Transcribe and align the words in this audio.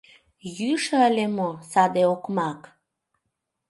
—Йӱшӧ 0.57 0.95
ыле 1.09 1.25
мо 1.37 1.49
саде 1.71 2.03
окмак? 2.13 2.61